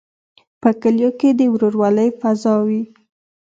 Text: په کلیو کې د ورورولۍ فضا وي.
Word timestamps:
په 0.61 0.69
کلیو 0.81 1.11
کې 1.19 1.29
د 1.39 1.41
ورورولۍ 1.53 2.09
فضا 2.19 2.55
وي. 2.67 2.81